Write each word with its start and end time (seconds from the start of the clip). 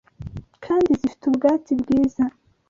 kandi 0.65 0.89
zifite 0.99 1.23
ubwatsi 1.29 1.71
bwiza. 1.81 2.23